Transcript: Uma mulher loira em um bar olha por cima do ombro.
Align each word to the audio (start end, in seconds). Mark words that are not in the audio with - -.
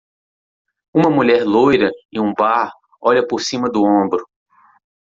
Uma 0.95 1.11
mulher 1.11 1.45
loira 1.45 1.91
em 2.11 2.19
um 2.19 2.33
bar 2.33 2.73
olha 2.99 3.27
por 3.27 3.39
cima 3.39 3.69
do 3.69 3.83
ombro. 3.83 4.25